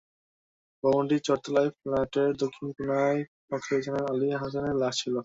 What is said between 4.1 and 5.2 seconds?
আলী হোসেনের লাশ ছিল।